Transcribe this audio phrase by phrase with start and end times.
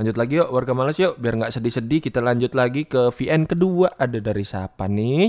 [0.00, 3.92] Lanjut lagi yuk warga males yuk biar nggak sedih-sedih kita lanjut lagi ke VN kedua
[4.00, 5.28] ada dari siapa nih?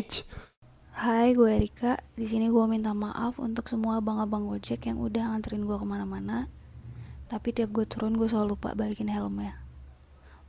[0.96, 2.00] Hai, gue Erika.
[2.16, 6.48] Di sini gue minta maaf untuk semua abang-abang gojek yang udah nganterin gue ke mana-mana.
[7.28, 9.60] Tapi tiap gue turun gue selalu lupa balikin helmnya.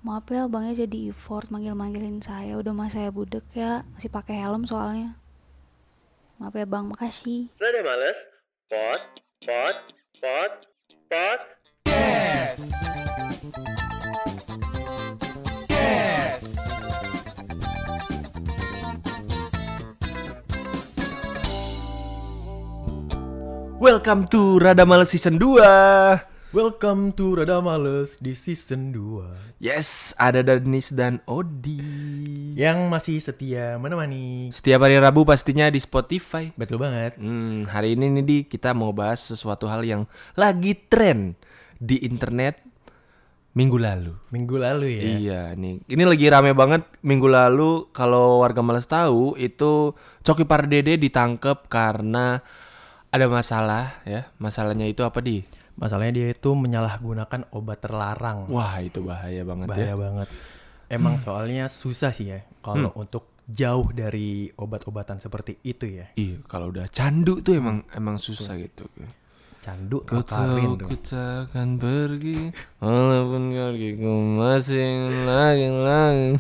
[0.07, 2.55] Maaf ya abangnya jadi effort manggil-manggilin saya.
[2.63, 5.19] Udah mas saya budek ya, masih pakai helm soalnya.
[6.39, 7.51] Maaf ya bang, makasih.
[7.59, 8.19] Rada males?
[8.71, 9.03] Pot,
[9.43, 9.79] pot,
[10.23, 10.53] pot,
[11.11, 11.41] pot.
[23.83, 25.59] Welcome to Rada Males Season 2
[26.55, 31.83] Welcome to Rada Males di season 2 Yes, ada Danis dan Odi.
[32.55, 34.55] Yang masih setia menemani.
[34.55, 36.55] Setiap hari Rabu pastinya di Spotify.
[36.55, 37.19] Betul banget.
[37.19, 40.07] Hmm, hari ini nih Di, kita mau bahas sesuatu hal yang
[40.39, 41.35] lagi tren
[41.83, 42.63] di internet
[43.59, 44.15] minggu lalu.
[44.31, 45.03] Minggu lalu ya?
[45.03, 46.87] Iya nih, ini lagi rame banget.
[47.03, 47.91] Minggu lalu.
[47.91, 49.91] Kalau warga males tahu itu
[50.23, 52.47] Coki Pardede ditangkap karena
[53.13, 54.25] ada masalah ya.
[54.41, 55.45] Masalahnya itu apa di?
[55.77, 58.49] Masalahnya dia itu menyalahgunakan obat terlarang.
[58.49, 59.73] Wah itu bahaya banget ya.
[59.77, 60.29] Bahaya banget.
[60.93, 66.13] Emang soalnya susah sih ya Kalau untuk jauh dari obat-obatan seperti itu ya.
[66.17, 68.89] Iya, kalau udah candu tuh emang emang susah gitu.
[69.63, 72.51] Candu Ku tahu ku takkan pergi
[72.83, 74.11] Walaupun kakiku
[74.43, 76.35] masih lagi lagi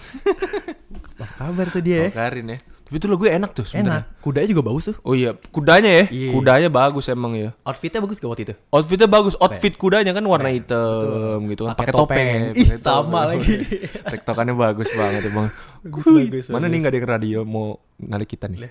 [1.22, 2.10] Apa kabar tuh dia ya?
[2.10, 2.58] Karin ya
[2.92, 4.20] Tapi itu lagu enak tuh sebenernya Enak.
[4.20, 4.96] Kudanya juga bagus tuh.
[5.00, 6.04] Oh iya kudanya ya?
[6.12, 6.28] Iya.
[6.28, 7.56] Kudanya bagus emang ya.
[7.64, 8.54] Outfitnya bagus gak waktu itu?
[8.68, 9.32] Outfitnya bagus.
[9.40, 12.52] Outfit kudanya kan warna hitam gitu kan Pakai topeng, topeng.
[12.52, 13.28] Ih, Pakai sama topeng.
[13.32, 13.54] lagi.
[14.12, 15.48] Tektokannya bagus banget emang.
[15.80, 16.68] Bagus, bagus, Mana bagus.
[16.68, 17.38] nih gak ada yang radio?
[17.48, 18.68] Mau narik kita nih.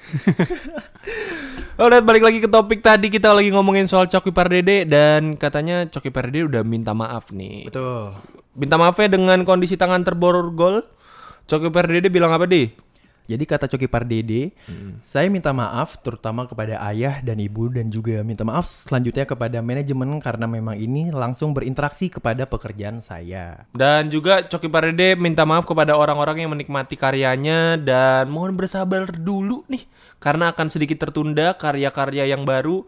[1.82, 3.10] Alright balik lagi ke topik tadi.
[3.10, 7.74] Kita lagi ngomongin soal Coki Pardede Dan katanya Coki Pardede udah minta maaf nih.
[7.74, 8.22] Betul.
[8.54, 10.86] Minta maafnya dengan kondisi tangan terborgol.
[11.50, 12.91] Coki Pardede bilang apa di?
[13.32, 14.52] Jadi kata Coki Pardede,
[15.00, 20.19] saya minta maaf terutama kepada ayah dan ibu dan juga minta maaf selanjutnya kepada manajemen
[20.19, 23.64] karena memang ini langsung berinteraksi kepada pekerjaan saya.
[23.72, 29.63] Dan juga Coki Pardede minta maaf kepada orang-orang yang menikmati karyanya dan mohon bersabar dulu
[29.72, 29.88] nih
[30.19, 32.84] karena akan sedikit tertunda karya-karya yang baru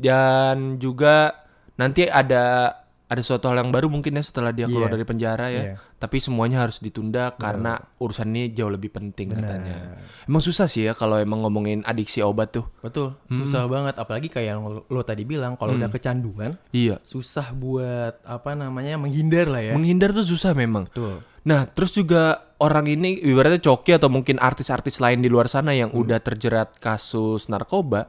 [0.00, 1.44] dan juga
[1.76, 2.76] nanti ada
[3.12, 4.94] ada suatu hal yang baru mungkin ya setelah dia keluar Iya.
[4.96, 5.62] dari penjara ya.
[5.62, 5.74] Iya.
[6.00, 10.00] Tapi semuanya harus ditunda karena urusan ini jauh lebih penting katanya.
[10.24, 12.64] Emang susah sih ya kalau emang ngomongin adiksi obat tuh.
[12.80, 16.98] Betul, susah banget apalagi kayak yang lo, lo tadi bilang kalau udah kecanduan Iya.
[17.04, 19.72] susah buat apa namanya menghindar lah ya.
[19.76, 20.88] Menghindar tuh susah memang.
[20.88, 21.20] Betul.
[21.42, 25.90] Nah, terus juga orang ini ibaratnya Coki atau mungkin artis-artis lain di luar sana yang
[25.90, 28.06] udah terjerat kasus narkoba,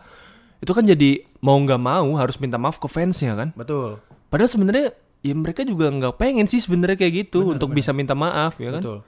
[0.61, 3.49] itu kan jadi mau nggak mau harus minta maaf ke fansnya kan?
[3.57, 3.97] Betul.
[4.33, 4.85] Padahal sebenarnya
[5.21, 8.81] ya mereka juga nggak pengen sih sebenarnya kayak gitu untuk bisa minta maaf ya kan?
[8.81, 8.99] Betul.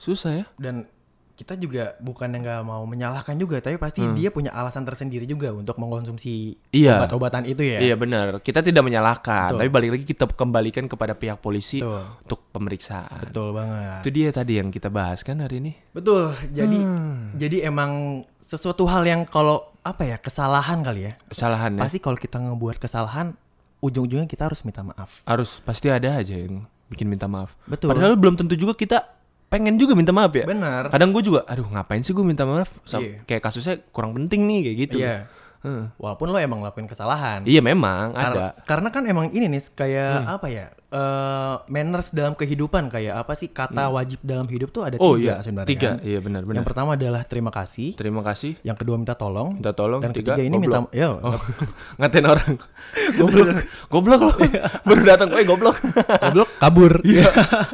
[0.00, 0.44] Susah ya?
[0.56, 0.88] Dan
[1.36, 5.48] kita juga bukan yang nggak mau menyalahkan juga, tapi pasti dia punya alasan tersendiri juga
[5.52, 7.00] untuk mengkonsumsi Iya.
[7.00, 7.80] obat-obatan itu ya.
[7.80, 8.40] Iya benar.
[8.40, 9.60] Kita tidak menyalahkan, Betul.
[9.60, 12.04] tapi balik lagi kita kembalikan kepada pihak polisi Betul.
[12.24, 13.32] untuk pemeriksaan.
[13.32, 14.04] Betul banget.
[14.04, 15.72] Itu dia tadi yang kita bahas kan hari ini.
[15.92, 16.36] Betul.
[16.52, 17.32] Jadi Hmm.
[17.36, 21.12] jadi emang sesuatu hal yang kalau apa ya kesalahan kali ya.
[21.32, 21.88] Kesalahan ya.
[21.88, 23.32] Pasti kalau kita ngebuat kesalahan
[23.80, 25.20] ujung-ujungnya kita harus minta maaf.
[25.24, 27.52] Harus pasti ada aja yang bikin minta maaf.
[27.64, 27.90] Betul.
[27.90, 29.04] Padahal belum tentu juga kita
[29.48, 30.46] pengen juga minta maaf ya.
[30.46, 30.88] Benar.
[30.88, 32.70] Kadang gue juga, aduh ngapain sih gue minta maaf?
[32.84, 33.24] Sa- Iya.
[33.24, 34.96] Kayak kasusnya kurang penting nih kayak gitu.
[35.00, 35.26] Iya.
[35.60, 35.84] Heeh.
[35.96, 37.44] Walaupun lo emang ngelakuin kesalahan.
[37.44, 38.46] Iya memang Kar- ada.
[38.64, 40.72] Karena kan emang ini nih kayak apa ya?
[40.90, 45.22] Eh, manners dalam kehidupan kayak apa sih kata wajib dalam hidup tuh ada Oh tiga
[45.22, 45.68] iya, sebenarnya.
[45.68, 45.88] tiga.
[45.88, 46.02] kan?
[46.02, 46.56] Iya benar-benar.
[46.56, 47.88] Yang pertama adalah terima kasih.
[47.94, 48.58] Terima kasih.
[48.60, 49.54] Yang kedua minta tolong.
[49.54, 50.00] Minta tolong.
[50.00, 50.90] Dan Tiga, ketiga ini goblok.
[50.90, 51.38] minta ya Oh,
[51.98, 52.52] ngatain orang.
[53.18, 53.46] goblok.
[53.92, 54.32] goblok lo.
[54.40, 54.62] Iya.
[54.82, 55.76] Baru datang, eh goblok.
[56.20, 56.92] goblok kabur.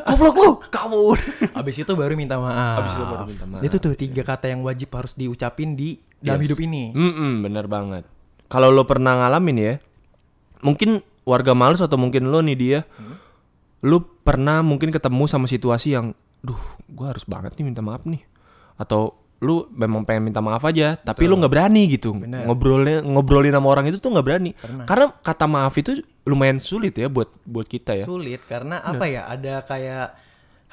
[0.05, 1.19] goblok lu, kabur.
[1.53, 2.85] Abis itu baru minta maaf.
[2.85, 3.63] Abis itu baru minta maaf.
[3.63, 6.47] Itu tuh tiga kata yang wajib harus diucapin di dalam Yes.
[6.47, 6.91] hidup ini.
[6.91, 8.05] Mm bener banget.
[8.47, 9.75] Kalau lo pernah ngalamin ya,
[10.61, 12.81] mungkin warga males atau mungkin lo nih dia,
[13.83, 16.57] lu pernah mungkin ketemu sama situasi yang, duh,
[16.87, 18.23] gua harus banget nih minta maaf nih,
[18.79, 22.49] atau lu memang pengen minta maaf aja, tapi lu nggak berani gitu Bener.
[22.49, 24.51] ngobrolnya ngobrolin sama orang itu tuh nggak berani,
[24.89, 28.07] karena kata maaf itu lumayan sulit ya buat buat kita ya.
[28.09, 29.29] Sulit karena apa ya?
[29.29, 30.07] Ada kayak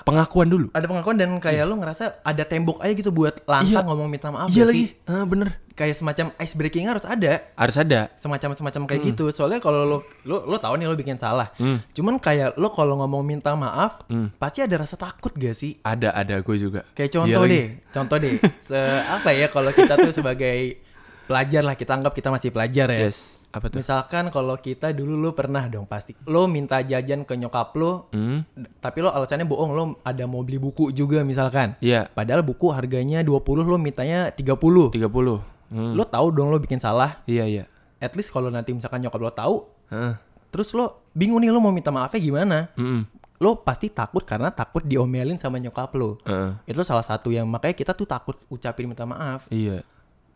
[0.04, 0.68] Pengakuan dulu.
[0.70, 3.48] ada pengakuan dan kayak lu ngerasa ada tembok aja gitu buat Iya.
[3.48, 4.88] lantang ngomong minta maaf Iya gak lagi, sih?
[5.06, 5.50] ah, bener.
[5.74, 7.34] Kayak semacam ice breaking harus ada.
[7.54, 8.00] Harus ada.
[8.16, 11.50] semacam semacam kayak gitu soalnya kalau lo lo lo tahu nih lo bikin salah
[11.90, 14.06] cuman kayak lo kalau ngomong minta maaf
[14.36, 16.86] pasti ada rasa takut gak sih Ada ada gue juga.
[16.92, 17.52] kayak Iya contoh lagi.
[17.52, 18.78] deh contoh deh Se-
[19.10, 20.78] apa ya kalau kita tuh sebagai
[21.24, 23.40] pelajar lah kita anggap kita masih pelajar ya Yes.
[23.54, 23.78] Apa tuh?
[23.80, 26.18] Misalkan kalau kita dulu lu pernah dong pasti.
[26.26, 28.42] Lo minta jajan ke nyokap lo, Hmm?
[28.82, 31.78] tapi lo alasannya bohong, lo ada mau beli buku juga misalkan.
[31.78, 34.90] Iya, Padahal buku harganya 20, lo mintanya 30.
[34.90, 35.38] 30.
[35.70, 35.94] Hmm.
[35.94, 37.22] Lo tahu dong lo bikin salah.
[37.24, 37.64] Iya, iya.
[37.98, 39.56] At least kalau nanti misalkan nyokap lo tahu,
[39.88, 40.18] Heeh.
[40.50, 42.74] terus lo bingung nih lo mau minta maafnya gimana?
[42.74, 43.06] Mm-mm.
[43.38, 46.18] Lo pasti takut karena takut diomelin sama nyokap lo.
[46.26, 46.58] Heeh.
[46.66, 49.46] Itu salah satu yang makanya kita tuh takut ucapin minta maaf.
[49.48, 49.86] Iya.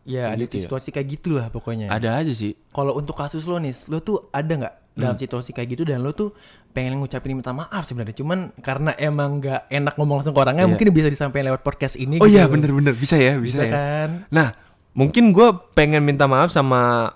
[0.08, 0.62] Ya ada Gitu ya?
[0.64, 1.92] situasi kayak gitulah pokoknya.
[1.92, 2.56] Ada aja sih.
[2.72, 5.20] Kalau untuk kasus lo nih, lo tuh ada nggak dalam Hmm.
[5.20, 6.32] situasi kayak gitu dan lo tuh
[6.68, 10.70] pengen ngucapin minta maaf sebenarnya, cuman karena emang nggak enak ngomong langsung ke orangnya, Iya.
[10.70, 12.16] mungkin bisa disampaikan lewat podcast ini.
[12.16, 12.34] Oh gitu.
[12.34, 13.72] iya, bener-bener bisa ya, bisa, Bisa ya.
[13.72, 14.10] kan?
[14.28, 14.48] Nah,
[14.92, 17.12] mungkin gue pengen minta maaf sama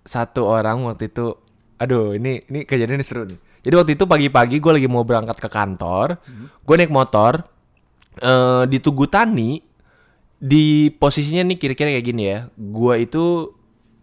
[0.00, 1.34] satu orang waktu itu.
[1.76, 3.36] Aduh, ini ini kejadian seru nih.
[3.60, 6.22] Jadi waktu itu pagi-pagi gue lagi mau berangkat ke kantor,
[6.62, 7.42] gue naik motor
[8.16, 9.60] eh di Tugu Tani.
[10.36, 12.38] Di posisinya nih kira-kira kayak gini ya.
[12.54, 13.54] Gue itu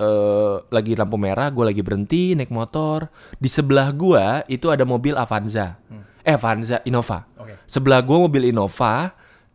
[0.02, 3.10] eh lagi lampu merah, gue lagi berhenti naik motor.
[3.38, 5.78] Di sebelah gue itu ada mobil Avanza.
[6.26, 7.30] Eh Avanza Innova.
[7.38, 7.60] Oke.
[7.70, 9.14] Sebelah gue mobil Innova,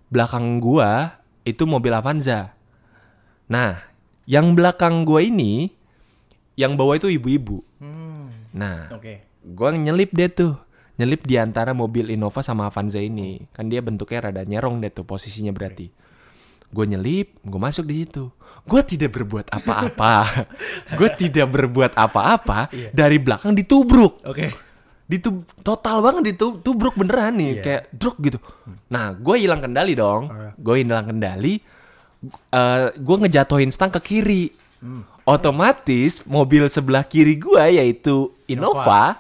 [0.08, 2.52] belakang gua itu mobil Avanza.
[3.48, 3.80] Nah,
[4.28, 5.72] yang belakang gua ini,
[6.56, 7.64] yang bawah itu ibu-ibu.
[7.80, 9.24] Hmm, Nah, Oke.
[9.44, 10.56] gua nyelip deh tuh,
[11.00, 13.44] nyelip di antara mobil Innova sama Avanza ini.
[13.52, 15.88] Kan dia bentuknya rada nyerong deh tuh posisinya berarti.
[16.68, 18.28] Gue nyelip, gue masuk di situ.
[18.62, 20.44] Gue tidak berbuat apa-apa.
[20.98, 22.68] gue tidak berbuat apa-apa.
[22.92, 24.52] Dari belakang ditubruk Oke.
[25.08, 27.62] ditub total banget ditubruk beneran nih Iya.
[27.64, 28.36] kayak druk gitu.
[28.88, 30.28] Nah, gue hilang kendali dong.
[30.28, 30.56] Alright.
[30.56, 31.54] Gue hilang kendali.
[32.50, 34.44] eh gue ngejatuhin stang ke kiri.
[34.84, 35.06] Hmm.
[35.24, 39.16] Otomatis mobil sebelah kiri gue yaitu Innova,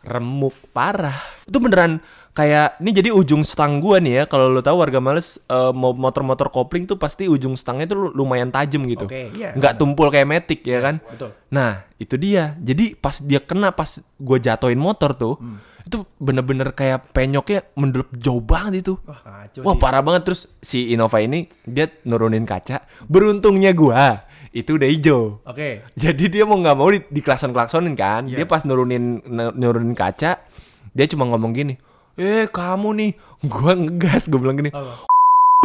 [0.00, 1.18] remuk parah.
[1.44, 2.00] Itu beneran
[2.38, 4.24] kayak ini jadi ujung stang gue nih ya.
[4.24, 5.42] Kalau lo tahu warga males
[5.72, 9.04] mo- motor-motor kopling tuh pasti ujung stangnya tuh lumayan tajam gitu.
[9.04, 9.50] Oke, iya.
[9.52, 11.02] Nggak tumpul kayak metik ya kan.
[11.02, 11.34] Betul.
[11.48, 12.54] Nah, itu dia.
[12.56, 15.58] Jadi pas dia kena pas gue jatoin motor tuh, Hmm.
[15.82, 18.94] itu bener-bener kayak penyoknya mendelup jauh banget itu.
[19.02, 19.80] Wah kacau Wah sih.
[19.80, 22.86] parah banget terus si Innova ini dia nurunin kaca.
[23.02, 25.40] Beruntungnya gua itu udah hijau.
[25.42, 25.82] Oke.
[25.94, 28.24] Jadi dia mau nggak mau di, di klakson-klaksonin kan.
[28.24, 28.36] Iya.
[28.36, 30.40] Dia pas nurunin nu- nurunin kaca,
[30.88, 31.74] dia cuma ngomong gini,
[32.18, 33.10] "Eh, kamu nih."
[33.46, 35.06] Gua ngegas, gua bilang gini, Apa?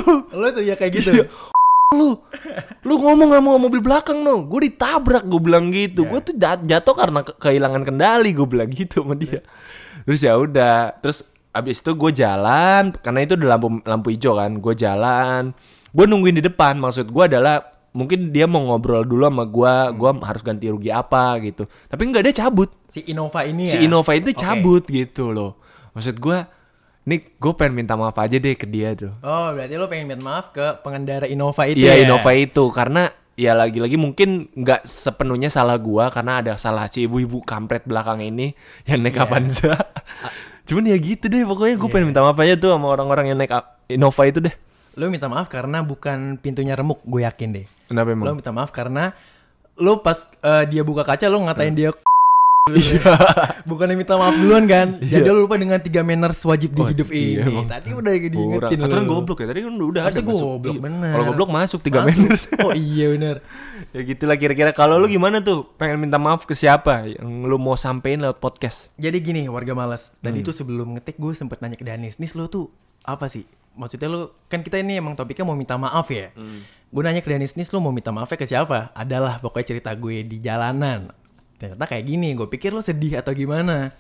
[0.40, 1.10] Lo teriak kayak gitu.
[1.12, 1.26] Iya.
[1.98, 2.18] lu
[2.82, 4.42] lu ngomong sama mobil belakang no.
[4.50, 6.02] Gue ditabrak gue bilang gitu.
[6.04, 6.10] Ya.
[6.10, 9.46] gue tuh jat- jatuh karena ke- kehilangan kendali gue bilang gitu sama dia.
[10.10, 10.22] Terus?
[10.26, 10.98] Ya udah.
[11.06, 11.22] Terus
[11.54, 14.58] abis itu gue jalan karena itu udah lampu lampu hijau kan.
[14.58, 15.54] Gue jalan.
[15.94, 16.82] Gue nungguin di depan.
[16.82, 17.62] Maksud gue adalah
[17.94, 21.70] mungkin dia mau ngobrol dulu sama gue gue harus ganti rugi apa gitu.
[21.94, 22.74] Tapi enggak dia cabut.
[22.90, 23.86] Si Innova ini si ya.
[23.86, 25.62] Innova itu cabut gitu loh
[25.94, 26.38] maksud gue
[27.04, 30.24] nih gue pengen minta maaf aja deh ke dia tuh Oh, berarti lo pengen minta
[30.24, 32.02] maaf ke pengendara Innova itu Iya ya?
[32.06, 33.04] Innova itu karena
[33.34, 38.54] ya lagi-lagi mungkin nggak sepenuhnya salah gua karena ada salah si ibu-ibu kampret belakang ini
[38.86, 39.26] yang naik Iya.
[39.26, 39.74] Avanza.
[40.70, 43.52] Cuman ya gitu deh pokoknya gue pengen minta maaf aja tuh sama orang-orang yang naik
[43.90, 44.56] Innova itu deh.
[44.96, 47.66] Lo minta maaf karena bukan pintunya remuk, gue yakin deh.
[47.90, 48.38] Kenapa Lo emang?
[48.38, 49.12] minta maaf karena
[49.76, 51.90] lo pas eh, dia buka kaca lo ngatain dia
[52.74, 53.04] Iya.
[53.68, 54.96] bukan minta maaf duluan kan.
[54.96, 57.52] Jadi lo lupa dengan tiga manners wajib di Oh, hidup iya, ini.
[57.52, 57.68] emang.
[57.68, 58.88] Tadi udah diingetin lo.
[58.88, 60.80] Aturan goblok ya tadi kan udah ada goblok, Iya.
[60.80, 61.12] bener.
[61.12, 62.16] Kalau goblok masuk tiga Masuk.
[62.16, 62.42] minus.
[62.64, 63.36] Oh iya bener.
[63.96, 64.72] ya gitulah kira-kira.
[64.72, 65.68] Kalau lu gimana tuh?
[65.76, 68.88] Pengen minta maaf ke siapa yang lu mau sampein lewat podcast?
[68.96, 70.16] Jadi gini warga malas.
[70.24, 70.48] Tadi Hmm.
[70.48, 72.72] tuh sebelum ngetik gue sempet nanya ke Danis, Nis lo tuh
[73.04, 73.44] apa sih?
[73.76, 76.32] Maksudnya lo kan kita ini emang topiknya mau minta maaf ya.
[76.32, 76.64] Hmm.
[76.88, 78.96] Gue nanya ke Danis, Nis lo mau minta maafnya ke siapa?
[78.96, 81.12] Adalah pokoknya cerita gue di jalanan.
[81.64, 82.36] Ternyata kayak gini.
[82.36, 83.96] Gue pikir lo sedih atau gimana?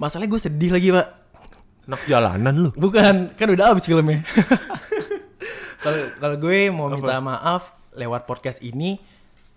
[0.00, 1.06] Masalahnya gue sedih lagi pak.
[1.84, 2.70] Anak jalanan lu.
[2.72, 4.24] Bukan, kan udah habis filmnya.
[5.76, 8.98] Kalau kalau gue mau minta maaf lewat podcast ini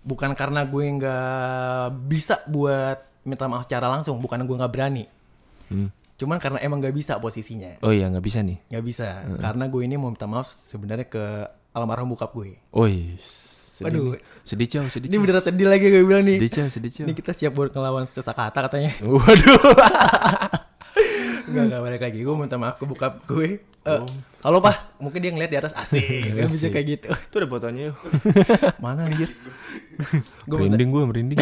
[0.06, 5.10] bukan karena gue nggak bisa buat minta maaf secara langsung, bukan gue nggak berani.
[5.66, 5.90] Hmm.
[6.14, 8.62] Cuman karena emang nggak bisa posisinya, Oh iya nggak bisa nih.
[8.68, 9.26] nggak bisa.
[9.42, 11.24] Karena gue ini mau minta maaf sebenarnya ke
[11.74, 12.62] almarhum bokap gue.
[12.78, 13.18] Oi.
[13.80, 14.12] Sedih, Waduh.
[14.12, 14.20] nih.
[14.44, 15.22] sedih cow, sedih Ini cow.
[15.22, 16.36] beneran sedih lagi gue bilang nih.
[16.36, 17.04] Sedih cow, sedih cow.
[17.06, 18.92] Ini kita siap buat ngelawan sesak kata katanya.
[19.08, 19.60] Waduh.
[21.42, 22.18] Enggak, enggak balik lagi.
[22.20, 23.58] Gue minta maaf ke bokap gue.
[23.80, 24.00] Eh,
[24.40, 26.04] Halo pak, mungkin dia ngeliat di atas asik.
[26.36, 27.06] Kan bisa kayak gitu.
[27.08, 27.96] Itu ada fotonya yuk.
[28.84, 29.32] Mana anjir?
[30.42, 31.38] gue minta, merinding gue, merinding.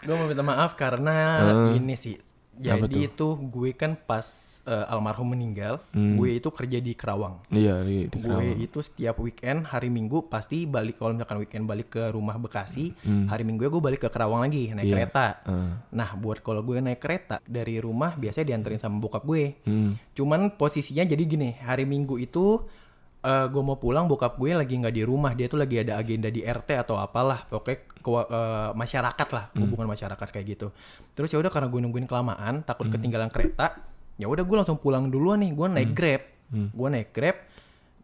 [0.00, 1.74] gue mau minta maaf karena Hmm.
[1.74, 2.14] ini sih.
[2.54, 6.18] Jadi itu gue kan pas eh, almarhum meninggal, Hmm.
[6.18, 7.46] gue itu kerja di Kerawang.
[7.48, 8.58] iya, di, di Gue Kerawang.
[8.58, 13.26] itu setiap weekend hari Minggu pasti balik kalau misalkan weekend balik ke rumah Bekasi, Hmm.
[13.26, 14.94] hari Minggu gue balik ke Kerawang lagi naik Iya.
[14.96, 15.26] kereta.
[15.42, 15.86] Ah.
[15.88, 19.54] Nah, buat kalau gue naik kereta dari rumah biasanya dianterin sama bokap gue.
[19.62, 19.94] Hmm.
[20.12, 22.66] Cuman posisinya jadi gini, hari Minggu itu
[23.26, 26.46] gue mau pulang bokap gue lagi nggak di rumah dia tuh lagi ada agenda di
[26.46, 30.70] RT atau apalah pokoknya ke eh, masyarakat lah hubungan masyarakat kayak gitu
[31.10, 33.82] terus ya udah karena gue nungguin kelamaan takut ketinggalan kereta
[34.16, 36.22] ya udah gue langsung pulang duluan nih gue naik grab.
[36.50, 37.36] Gue naik grab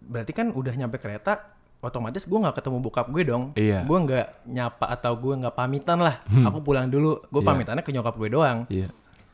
[0.02, 3.44] berarti kan udah nyampe kereta otomatis gue nggak ketemu bokap gue dong.
[3.54, 3.82] Iya.
[3.82, 6.22] gue nggak nyapa atau gue nggak pamitan lah.
[6.44, 7.48] Aku pulang dulu gue Iya.
[7.48, 8.58] pamitannya ke nyokap gue doang.
[8.68, 8.88] Iya.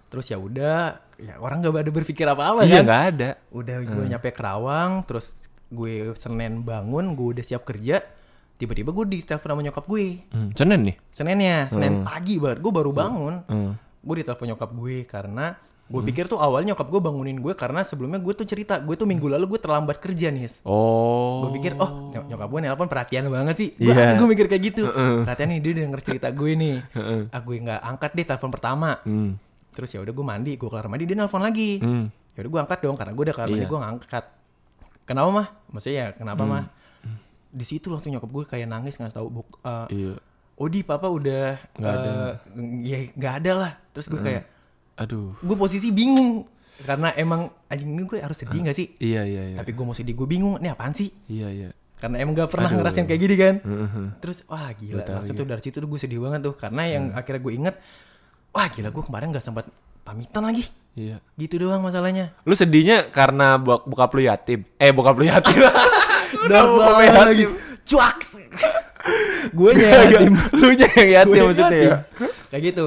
[0.08, 2.84] terus ya udah ya orang nggak ada berpikir apa-apa Iya kan?
[2.88, 3.28] nggak ada.
[3.52, 5.36] udah gue nyampe Kerawang terus
[5.68, 8.00] gue Senin bangun gue udah siap kerja
[8.56, 10.24] tiba-tiba gue ditelepon sama nyokap gue.
[10.32, 10.96] Hmm, Senin nih.
[11.12, 13.34] Seninnya Senin pagi banget gue baru bangun.
[13.44, 13.72] Hmm.
[13.98, 15.46] gue ditelepon nyokap gue karena
[15.88, 19.04] gue pikir tuh awalnya nyokap gue bangunin gue karena sebelumnya gue tuh cerita gue tuh
[19.04, 21.42] minggu lalu gue terlambat kerja nih Oh.
[21.42, 24.14] gue pikir oh ny- nyokap gue nelpon perhatian banget sih gue Iya.
[24.20, 24.84] gue mikir kayak gitu
[25.24, 26.76] perhatian nih dia denger cerita gue nih
[27.26, 29.40] ah gue nggak angkat deh telepon pertama Hmm.
[29.70, 32.12] terus ya udah gue mandi gue kelar mandi dia nelpon lagi Hmm.
[32.32, 33.70] ya udah gue angkat dong karena gue udah kelar mandi Iya.
[33.70, 34.24] gue ngangkat
[35.04, 36.52] kenapa mah maksudnya ya kenapa Hmm.
[36.52, 36.64] mah
[37.48, 40.14] di situ langsung nyokap gue kayak nangis nggak tahu buk eh, Iya.
[40.54, 42.10] Odi papa udah Nggak ada.
[42.12, 42.32] eh,
[42.84, 44.44] ya nggak ada lah terus gue kayak
[44.98, 45.34] Aduh.
[45.36, 46.42] gue posisi bingung
[46.80, 49.56] karena emang anjing ini gue harus sedih nggak sih Iya iya iya.
[49.56, 51.70] tapi gue mau sedih gue bingung ini apaan sih Iya iya.
[51.96, 52.78] karena emang gak pernah Aduh.
[52.78, 53.54] ngerasain kayak gini kan
[54.18, 55.40] terus wah gila tahu, langsung iya.
[55.40, 57.74] tuh dari situ tuh gue sedih banget tuh karena yang akhirnya gue inget
[58.48, 59.66] wah gila gue kemarin nggak sempat
[60.02, 61.22] pamitan lagi Iya.
[61.34, 64.66] gitu doang masalahnya Lu sedihnya karena bok bokap lu yatim.
[64.74, 65.54] Eh bokap lu yatim.
[66.50, 67.44] dark bokap banget lagi
[67.84, 68.18] cuak
[69.48, 71.88] gue nya yatim lu nya yang yatim maksudnya yatim.
[71.88, 71.96] ya.
[72.50, 72.86] kayak gitu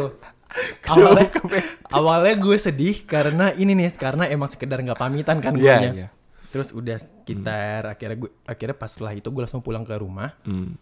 [0.92, 1.28] awalnya
[1.90, 6.08] awalnya gue sedih karena ini nih karena emang sekedar nggak pamitan kan gue Iya iya.
[6.48, 10.76] terus udah sekitar akhirnya gue akhirnya pas setelah itu gue langsung pulang ke rumah Hmm.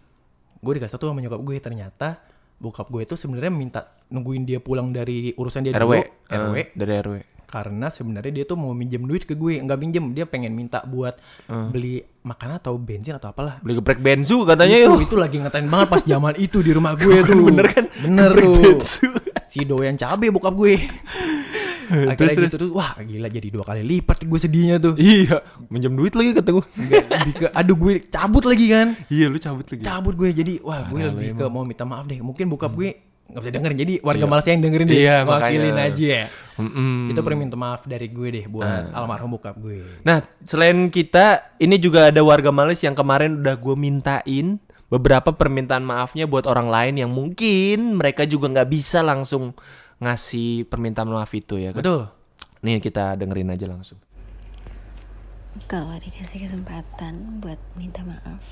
[0.57, 2.19] gue dikasih tuh sama nyokap gue ternyata
[2.55, 5.79] bokap gue itu sebenarnya minta nungguin dia pulang dari urusan dia RW.
[5.79, 7.15] dulu Eh, RW dari RW.
[7.45, 11.15] karena sebenarnya dia tuh mau minjem duit ke gue nggak minjem dia pengen minta buat
[11.45, 11.69] Hmm.
[11.69, 15.01] beli makanan atau bensin atau apalah Beli geprek benzu katanya itu yuk.
[15.01, 17.85] itu lagi ngetain banget pas zaman itu di rumah gue tuh bener kan?
[17.95, 19.07] bener tuh bensu.
[19.49, 20.77] Si doyan cabe bokap gue
[21.89, 26.13] akhirnya gitu terus wah gila jadi dua kali lipat gue sedihnya tuh Iya, minjem duit
[26.13, 26.65] lagi kata gue.
[26.69, 29.81] Nggak, lebih ke aduh gue cabut lagi kan Iya, lu cabut lagi.
[29.81, 31.49] cabut gue jadi wah gue Parah lebih ke emang.
[31.51, 32.89] mau minta maaf deh mungkin bokap gue
[33.25, 35.85] nggak bisa dengerin jadi warga malas yang dengerin deh Iya, wakilin makanya.
[35.87, 36.25] aja ya
[36.55, 37.09] Mm-mm.
[37.09, 41.25] itu permintaan maaf dari gue deh buat almarhum bokap gue Nah, selain kita,
[41.57, 44.45] ini juga ada warga Males yang kemarin udah gue mintain
[44.89, 49.53] beberapa permintaan maafnya buat orang lain yang mungkin mereka juga nggak bisa langsung
[50.01, 51.81] ngasih permintaan maaf itu ya kan?
[51.85, 52.01] betul
[52.59, 53.99] Nih kita dengerin aja langsung.
[55.67, 58.43] Kalau dikasih kesempatan buat minta maaf,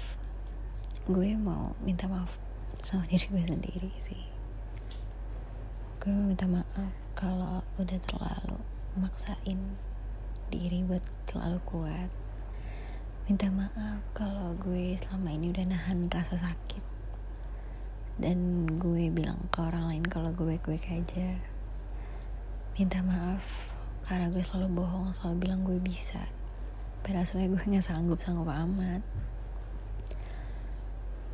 [1.08, 2.40] gue mau minta maaf
[2.80, 4.24] sama diri gue sendiri sih.
[6.00, 8.58] Gue mau minta maaf kalau udah terlalu
[8.96, 9.60] maksain
[10.48, 12.12] diri buat selalu kuat.
[13.28, 16.80] Minta maaf kalau gue selama ini udah nahan rasa sakit.
[18.16, 21.36] Dan gue bilang ke orang lain kalau gue baik-baik aja.
[22.80, 23.44] Minta maaf
[24.08, 26.24] karena gue selalu bohong, selalu bilang gue bisa.
[27.04, 29.04] Padahal sebenarnya gue nggak sanggup sanggup amat.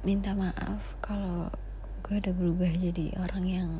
[0.02, 1.54] Minta maaf kalau
[2.02, 3.72] gue udah berubah jadi orang yang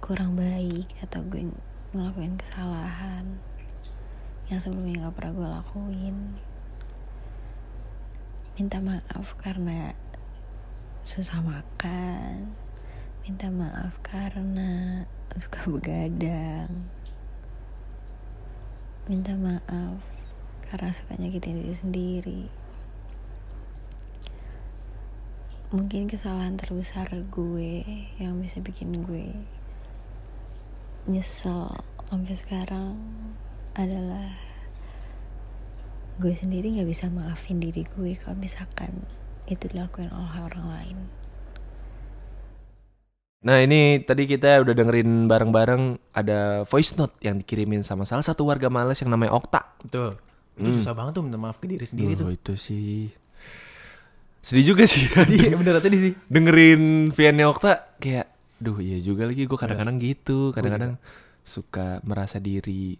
[0.00, 1.44] kurang baik atau gue
[1.92, 3.36] ngelakuin kesalahan
[4.48, 6.47] yang sebelumnya nggak pernah gue lakuin.
[8.58, 9.94] Minta maaf karena
[11.06, 12.58] susah makan.
[13.22, 15.06] Minta maaf karena
[15.38, 16.90] suka begadang
[19.08, 20.04] minta maaf
[20.68, 22.42] karena suka nyakitin diri sendiri
[25.72, 27.84] mungkin kesalahan terbesar gue
[28.20, 29.32] yang bisa bikin gue
[31.08, 31.72] nyesel
[32.08, 33.00] sampai sekarang
[33.76, 34.36] adalah
[36.18, 39.06] gue sendiri nggak bisa maafin diri gue kalau misalkan
[39.46, 40.98] itu dilakuin oleh orang lain.
[43.38, 48.42] Nah ini tadi kita udah dengerin bareng-bareng ada voice note yang dikirimin sama salah satu
[48.50, 49.62] warga Males yang namanya Okta.
[49.78, 50.18] betul.
[50.58, 52.30] Itu susah banget tuh minta maaf ke diri sendiri Duh, tuh.
[52.34, 53.14] itu sih.
[54.42, 55.06] Sedih juga sih.
[55.38, 56.12] iya bener sedih sih.
[56.26, 58.26] Dengerin Vianney Okta kayak
[58.58, 60.98] duh iya juga lagi gue kadang-kadang gitu kadang-kadang
[61.46, 62.98] suka merasa diri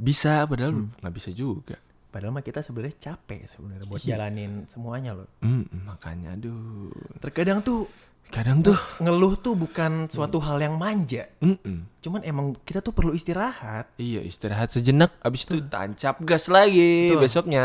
[0.00, 1.76] bisa padahal nggak bisa juga
[2.08, 4.08] padahal mah kita sebenarnya capek sebenarnya buat Iya.
[4.14, 6.88] jalanin semuanya loh Hmm, makanya aduh
[7.18, 7.84] terkadang tuh
[8.28, 11.88] kadang tuh ngeluh tuh bukan suatu hal yang manja mm-mm.
[11.98, 17.24] cuman emang kita tuh perlu istirahat iya istirahat sejenak abis itu tancap gas lagi Betul.
[17.24, 17.64] besoknya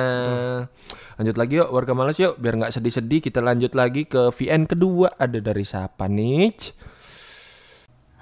[1.14, 5.12] lanjut lagi yuk warga malas yuk biar nggak sedih-sedih kita lanjut lagi ke VN kedua
[5.14, 6.56] ada dari siapa nih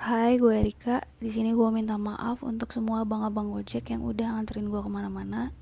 [0.01, 0.98] Hai, gue Erika.
[1.22, 5.54] Di sini gue minta maaf untuk semua abang-abang Gojek yang udah nganterin gue ke mana-mana.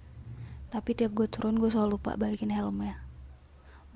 [0.69, 3.01] Tapi tiap gue turun gue selalu lupa balikin helmnya.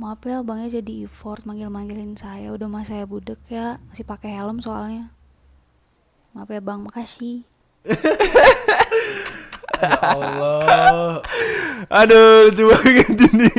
[0.01, 4.57] Maaf ya abangnya jadi effort manggil-manggilin saya udah mas saya budek ya masih pakai helm
[4.57, 5.13] soalnya.
[6.33, 7.45] Maaf ya bang makasih.
[9.83, 11.19] Ya Allah.
[11.91, 13.51] Aduh, coba gitu nih.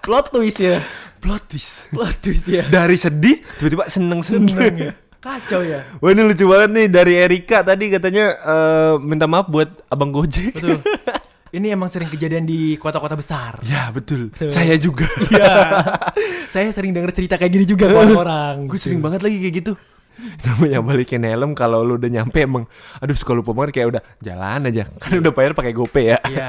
[0.00, 0.80] Plot twist ya.
[1.20, 1.84] Plot twist.
[1.92, 2.64] Plot twist ya.
[2.72, 4.48] Dari sedih tiba-tiba seneng-seneng.
[4.48, 4.92] Seneng ya.
[5.22, 5.86] Kacau ya.
[6.02, 10.56] Wah ini lucu banget nih dari Erika tadi katanya eh, minta maaf buat abang Gojek.
[10.56, 10.82] Betul.
[11.52, 13.60] Ini emang sering kejadian di kota-kota besar.
[13.60, 14.32] ya betul.
[14.32, 14.48] Betul.
[14.48, 15.04] Saya juga.
[15.28, 15.52] Iya.
[16.52, 18.64] Saya sering denger cerita kayak gini juga orang-orang.
[18.72, 19.72] Gue sering banget lagi kayak gitu.
[20.48, 22.64] Namanya balikin helm kalau lu udah nyampe emang
[23.00, 24.88] aduh suka lupa banget kayak udah jalan aja.
[24.96, 26.18] Kan udah bayar pakai GoPay ya.
[26.24, 26.48] Iya.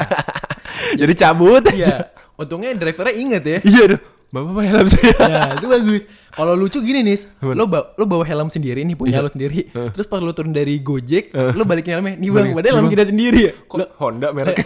[1.04, 1.76] Jadi cabut aja.
[1.76, 1.96] Iya.
[2.40, 3.60] Untungnya drivernya inget ya.
[3.60, 4.02] Iya aduh.
[4.34, 5.14] Bapak helm saya.
[5.30, 6.02] Ya, itu bagus.
[6.34, 9.22] Kalau lucu gini nih, lo, ba lo bawa helm sendiri nih punya Iya.
[9.22, 9.70] lo sendiri.
[9.70, 9.90] Eh.
[9.94, 11.54] Terus pas lo turun dari Gojek, Eh.
[11.54, 12.18] lo balikin helmnya.
[12.18, 12.56] Nih bang, Balik.
[12.58, 13.54] padahal helm kita sendiri ya.
[13.70, 14.58] Kok Lo, Honda merek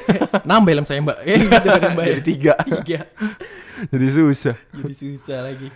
[0.47, 1.17] nambah helm saya mbak.
[1.21, 2.05] Eh, gitu kan mbak.
[2.07, 2.53] Jadi tiga.
[2.63, 2.99] Tiga.
[3.91, 4.55] Jadi susah.
[4.71, 5.67] Jadi susah lagi.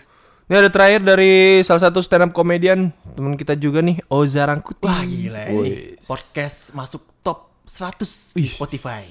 [0.42, 4.88] Ini ada terakhir dari salah satu stand up komedian teman kita juga nih Oza Rangkuti.
[4.88, 6.00] Wah gila ini.
[6.00, 9.04] Podcast masuk top 100 di Spotify.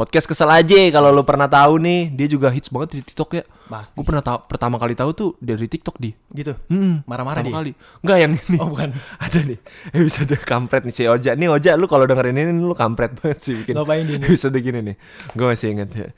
[0.00, 3.44] Podcast kesel aja kalau lo pernah tahu nih, dia juga hits banget di TikTok ya.
[3.68, 3.92] Pasti.
[3.92, 6.08] Gue pernah tahu pertama kali tahu tuh dari TikTok di.
[6.32, 6.56] Gitu.
[6.72, 7.52] Hmm, Marah-marah dia?
[7.52, 7.76] kali.
[8.00, 8.56] Enggak yang ini.
[8.56, 8.96] Oh, bukan.
[9.28, 9.60] Ada nih.
[9.92, 11.36] Episode kampret nih si Oja.
[11.36, 13.76] Nih Oja lu kalau dengerin ini lu kampret banget sih bikin.
[13.76, 14.24] Ngapain nih?
[14.24, 14.96] Episode gini nih.
[15.36, 16.08] Gue masih ingat ya.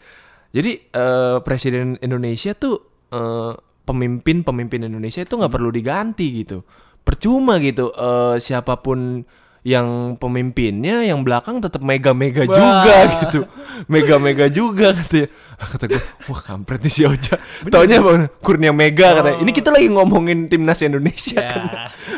[0.54, 2.78] Jadi eh, presiden Indonesia tuh
[3.10, 5.42] eh, pemimpin-pemimpin Indonesia itu Hmm.
[5.42, 6.62] nggak perlu diganti gitu.
[7.02, 9.26] Percuma gitu eh, siapa pun
[9.62, 13.40] yang pemimpinnya yang belakang tetap mega-mega juga gitu.
[13.86, 15.30] Mega-mega juga katanya.
[15.54, 17.38] Ah, Kata gue, wah kampret nih si Oja.
[17.70, 19.38] Taunya bang, Kurnia Mega katanya.
[19.38, 21.46] Ini kita lagi ngomongin timnas Indonesia Ya.
[21.48, 21.62] kan.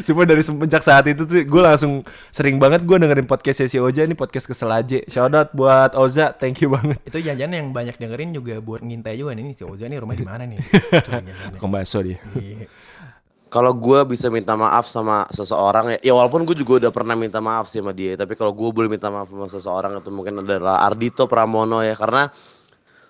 [0.01, 2.01] Cuma dari semenjak saat itu tuh gue langsung
[2.33, 5.05] sering banget gue dengerin podcastnya si Oja ini podcast kesel aja.
[5.05, 6.97] Shout out buat Oza, thank you banget.
[7.05, 10.25] Itu jangan yang banyak dengerin juga buat ngintai juga nih si Oza nih rumah di
[10.25, 10.65] mana nih.
[12.01, 12.17] Dia.
[12.35, 12.67] Iya.
[13.55, 17.39] Kalau gue bisa minta maaf sama seseorang ya, ya walaupun gue juga udah pernah minta
[17.39, 20.83] maaf sih sama dia, tapi kalau gue boleh minta maaf sama seseorang itu mungkin adalah
[20.83, 22.27] Ardito Pramono ya, karena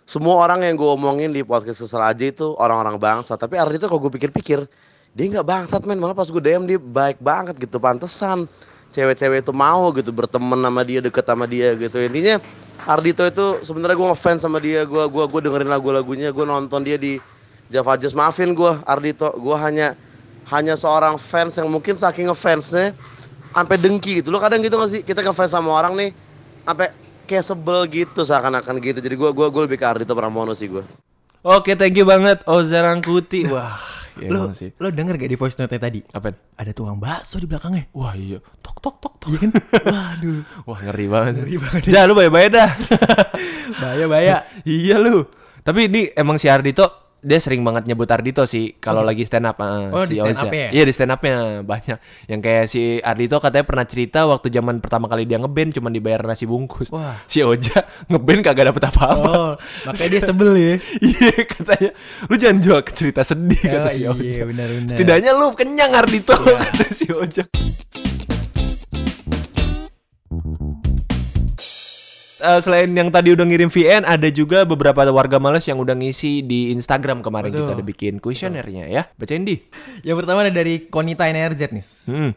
[0.04, 4.04] semua orang yang gue omongin di podcast kesel aja itu orang-orang bangsa, tapi Ardito kalau
[4.04, 4.68] gue pikir-pikir
[5.16, 8.44] dia nggak bangsat men, malah pas gue DM dia baik banget gitu, pantesan.
[8.92, 11.98] Cewek-cewek itu mau gitu berteman sama dia, deket sama dia gitu.
[11.98, 12.38] Intinya
[12.84, 17.00] Ardito itu sebenarnya gue ngefans sama dia, gue gua gue dengerin lagu-lagunya, gue nonton dia
[17.00, 17.16] di
[17.72, 18.12] Java Jazz.
[18.12, 19.96] Maafin gue Ardito, gue hanya
[20.50, 22.92] hanya seorang fans yang mungkin saking ngefansnya
[23.54, 24.28] sampai dengki gitu.
[24.28, 26.10] Lo kadang gitu gak sih kita ngefans sama orang nih
[26.66, 26.90] sampai
[27.24, 28.98] kayak sebel gitu seakan-akan gitu.
[29.00, 30.84] Jadi gue gua gua lebih ke Ardito Pramono sih gue.
[31.44, 33.44] Oke, thank you banget Oza Rangkuti.
[33.52, 33.76] Wah,
[34.16, 34.72] ya Lo, sih.
[34.80, 36.00] lo denger gak di voice note tadi?
[36.08, 36.32] Apa?
[36.56, 37.84] Ada tukang bakso di belakangnya.
[37.92, 39.28] Wah iya, tok tok tok tok.
[39.28, 39.50] Iya kan?
[39.92, 40.40] Waduh.
[40.64, 41.32] Wah ngeri banget.
[41.44, 41.82] Ngeri banget.
[41.84, 42.70] Ja, lu bayar-bayar dah.
[43.84, 44.36] Bahaya bahaya.
[44.64, 45.28] iya lu.
[45.60, 49.56] Tapi ini emang si Ardito dia sering banget nyebut Ardito sih kalau lagi stand up.
[49.56, 50.44] ah, Oh, di si stand Oza.
[50.44, 50.70] up-nya ya?
[50.70, 51.98] Iya di stand upnya banyak.
[52.26, 56.20] Yang kayak si Ardito katanya pernah cerita waktu zaman pertama kali dia ngeband cuma dibayar
[56.22, 56.88] nasi bungkus.
[56.90, 57.16] Wah.
[57.24, 57.80] Si Oja
[58.12, 59.24] ngeband kagak dapet apa-apa.
[59.26, 59.52] Oh,
[59.84, 60.74] makanya dia sebel ya.
[61.14, 61.90] Iya katanya
[62.24, 64.42] lu jangan jual ke cerita sedih Oh, kata si iya, Oja.
[64.44, 64.90] benar-benar.
[64.92, 66.56] Setidaknya lu kenyang Ardito Iya.
[66.62, 67.42] kata si Oja.
[72.42, 76.42] Eh, selain yang tadi udah ngirim VN, ada juga beberapa warga males yang udah ngisi
[76.42, 77.62] di Instagram kemarin Betul.
[77.62, 79.02] kita ada bikin kuesionernya ya.
[79.14, 79.62] Bacain di.
[80.02, 81.86] Yang pertama ada dari Konita NRZ nih.
[82.10, 82.32] Hmm.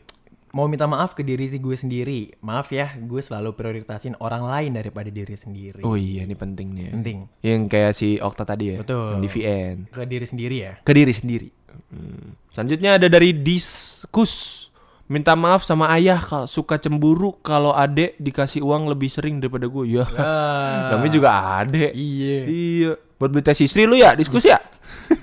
[0.53, 2.33] Mau minta maaf ke diri gue sendiri.
[2.41, 5.81] Maaf ya, gue selalu prioritasin orang lain daripada diri sendiri.
[5.81, 6.83] Oh iya, ini penting nih.
[6.83, 6.91] ya.
[6.93, 7.17] Penting.
[7.41, 8.77] Yang kayak si Okta tadi ya.
[8.81, 9.17] Betul.
[9.17, 9.75] Yang di VN.
[9.89, 10.73] Ke diri sendiri ya.
[10.81, 11.49] Ke diri sendiri.
[11.89, 12.37] Hmm.
[12.53, 14.66] Selanjutnya ada dari Diskus.
[15.07, 19.83] Minta maaf sama ayah kalau suka cemburu kalau adek dikasih uang lebih sering daripada gue.
[19.87, 20.03] Ya.
[20.19, 20.91] Ah.
[20.91, 21.29] Namanya juga
[21.63, 21.95] adek.
[21.95, 22.39] Iya.
[22.43, 22.91] Iya.
[23.15, 24.59] Buat beli tes istri lu ya, diskus ya?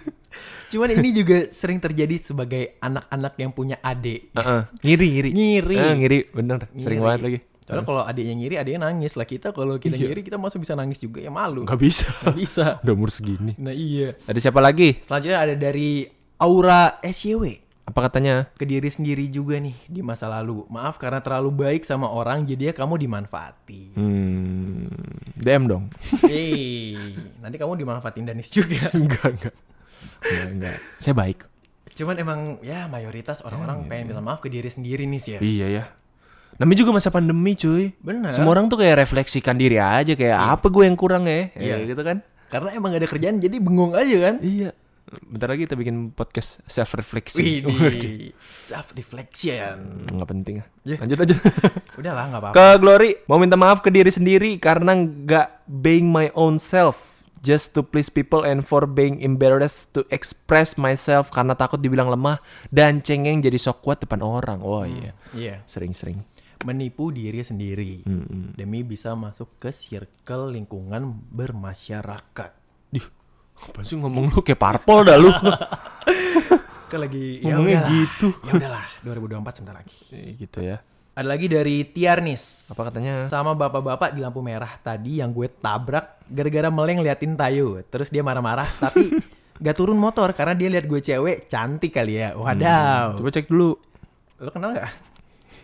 [0.73, 4.33] Cuman ini juga sering terjadi sebagai anak-anak yang punya adik.
[4.33, 4.63] Heeh.
[4.81, 5.31] Ngiri, ngiri.
[5.31, 5.77] Ngiri.
[5.77, 6.61] Eh, ngiri, bener.
[6.75, 7.07] Sering Ngiri.
[7.07, 7.39] banget lagi.
[7.65, 9.13] Soalnya kalau adiknya ngiri, adiknya nangis.
[9.17, 10.11] Lah kita kalau kita Iya.
[10.11, 11.69] ngiri, kita masa bisa nangis juga ya malu.
[11.69, 12.09] Gak bisa.
[12.25, 12.65] Nggak bisa.
[12.85, 13.53] Udah umur segini.
[13.61, 14.17] Nah iya.
[14.25, 14.97] Ada siapa lagi?
[15.05, 17.64] Selanjutnya ada dari Aura SYW.
[17.85, 18.49] Apa katanya?
[18.57, 20.65] Ke diri sendiri juga nih di masa lalu.
[20.73, 23.93] Maaf karena terlalu baik sama orang, jadinya kamu dimanfaati.
[23.93, 24.89] Hmm,
[25.37, 25.85] DM dong.
[26.33, 26.97] Hei,
[27.45, 28.89] nanti kamu dimanfaatin Danis juga.
[28.97, 29.55] enggak, enggak.
[30.25, 30.79] Enggak, enggak.
[30.97, 31.45] Saya baik.
[31.95, 35.41] Cuman emang ya mayoritas orang-orang pengen bilang maaf ke diri sendiri nih sih ya.
[35.45, 35.85] Iya ya.
[36.57, 37.93] Namanya juga masa pandemi cuy.
[38.01, 38.33] Bener.
[38.33, 41.53] Semua orang tuh kayak refleksikan diri aja kayak apa gue yang kurang ya.
[41.53, 41.85] Iya.
[41.85, 41.95] Iya.
[41.95, 42.25] gitu kan.
[42.49, 44.35] Karena emang gak ada kerjaan jadi bengong aja kan.
[44.41, 44.71] Iya.
[45.21, 47.43] Bentar lagi kita bikin podcast self reflection.
[48.65, 50.07] Self reflection.
[50.07, 50.55] Nggak penting.
[50.59, 50.67] ah.
[50.83, 50.99] Yeah.
[50.99, 51.37] Lanjut aja.
[52.01, 52.55] Udahlah nggak apa-apa.
[52.55, 57.71] ke Glory mau minta maaf ke diri sendiri karena nggak being my own self just
[57.71, 62.99] to please people and for being embarrassed to express myself karena takut dibilang lemah dan
[62.99, 64.59] cengeng jadi sok kuat depan orang.
[64.61, 65.61] Oh iya, Iya.
[65.65, 66.25] sering-sering.
[66.65, 68.57] Menipu diri sendiri Mm-mm.
[68.57, 72.64] demi bisa masuk ke circle lingkungan bermasyarakat.
[73.55, 75.31] Apa sih ngomong lu kayak parpol dah lu?
[76.91, 77.93] Kan lagi ya Ngomongnya udahlah.
[77.95, 78.29] gitu.
[78.45, 79.99] Ya udahlah, 2024 sebentar lagi.
[80.13, 80.79] Eh, gitu ya.
[81.15, 82.75] Ada lagi dari Tiarnis.
[82.75, 83.31] Apa katanya?
[83.31, 87.79] Sama bapak-bapak di lampu merah tadi yang gue tabrak gara-gara meleng liatin Tayo.
[87.87, 89.15] Terus dia marah-marah tapi
[89.63, 92.35] gak turun motor karena dia lihat gue cewek cantik kali ya.
[92.35, 93.23] Wadaw.
[93.23, 93.79] Coba cek dulu.
[94.43, 94.91] Lo kenal gak?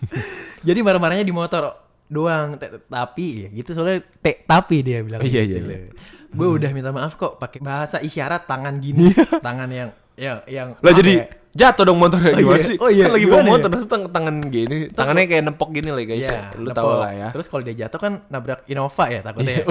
[0.67, 1.75] Jadi marah-marahnya di motor
[2.07, 2.55] doang.
[2.87, 5.19] Tapi ya gitu soalnya te tapi dia bilang.
[5.19, 5.95] Iya, gitu iya, loh.
[6.31, 9.11] Gue udah minta maaf kok pakai bahasa isyarat tangan gini.
[9.39, 11.27] tangan yang yang yang Lah jadi ya?
[11.51, 12.77] jatuh dong motornya Oh gimana iya, sih?
[12.77, 13.53] oh iya, kan lagi bawa gimana ya?
[13.53, 16.23] motor terus tang- tangan gini, tangannya kayak nempok gini lah guys.
[16.23, 17.29] Iya, Lu tau lah ya.
[17.31, 19.55] Terus kalau dia jatuh kan nabrak Innova ya takutnya.
[19.59, 19.65] ya.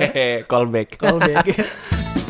[0.50, 0.88] Callback.
[0.96, 1.46] Callback.